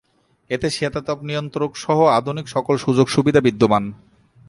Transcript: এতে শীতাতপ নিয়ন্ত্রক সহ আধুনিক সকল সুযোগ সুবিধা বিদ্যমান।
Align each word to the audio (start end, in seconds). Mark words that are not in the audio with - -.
এতে 0.49 0.67
শীতাতপ 0.69 1.19
নিয়ন্ত্রক 1.23 1.71
সহ 1.75 1.97
আধুনিক 2.19 2.45
সকল 2.47 2.75
সুযোগ 2.77 3.07
সুবিধা 3.07 3.41
বিদ্যমান। 3.47 3.83